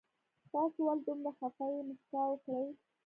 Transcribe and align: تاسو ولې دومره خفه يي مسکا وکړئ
تاسو 0.51 0.79
ولې 0.85 1.03
دومره 1.07 1.31
خفه 1.37 1.65
يي 1.73 1.81
مسکا 1.87 2.21
وکړئ 2.27 2.67